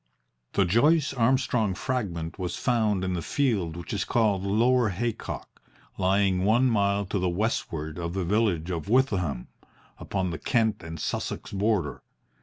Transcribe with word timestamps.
The 0.53 0.65
Joyce 0.65 1.13
Armstrong 1.13 1.75
Fragment 1.75 2.39
was 2.39 2.55
found 2.55 3.03
in 3.03 3.13
the 3.13 3.21
field 3.21 3.77
which 3.77 3.93
is 3.93 4.03
called 4.03 4.41
Lower 4.43 4.89
Haycock, 4.89 5.61
lying 5.95 6.43
one 6.43 6.71
mile 6.71 7.05
to 7.05 7.19
the 7.19 7.29
westward 7.29 7.99
of 7.99 8.15
the 8.15 8.25
village 8.25 8.71
of 8.71 8.87
Withyham, 8.89 9.45
upon 9.99 10.31
the 10.31 10.39
Kent 10.39 10.81
and 10.81 10.99
Sussex 10.99 11.51
border. 11.51 12.01